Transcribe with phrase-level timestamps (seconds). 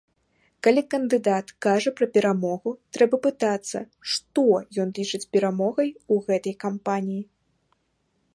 [0.67, 3.79] Калі кандыдат кажа пра перамогу, трэба пытацца,
[4.15, 4.47] што
[4.85, 7.23] ён лічыць перамогай у гэтай кампаніі.